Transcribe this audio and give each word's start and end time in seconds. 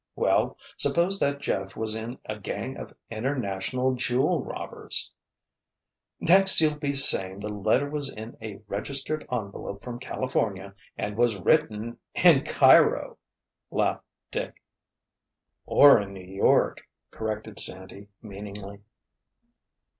Well—suppose 0.15 1.19
that 1.19 1.41
Jeff 1.41 1.75
was 1.77 1.93
in 1.93 2.17
a 2.25 2.39
gang 2.39 2.75
of 2.75 2.91
international 3.11 3.93
jewel 3.93 4.43
robbers——" 4.43 5.11
"Next 6.19 6.59
you'll 6.59 6.79
be 6.79 6.95
saying 6.95 7.39
the 7.41 7.53
letter 7.53 7.87
was 7.87 8.11
in 8.11 8.35
a 8.41 8.61
registered 8.67 9.27
envelope 9.31 9.83
from 9.83 9.99
California 9.99 10.73
and 10.97 11.15
was 11.15 11.35
written 11.37 11.99
in 12.15 12.43
Cairo!" 12.43 13.19
laughed 13.69 14.07
Dick. 14.31 14.59
"Or 15.67 16.01
in 16.01 16.13
New 16.13 16.25
York!" 16.25 16.81
corrected 17.11 17.59
Sandy 17.59 18.07
meaningly. 18.23 18.79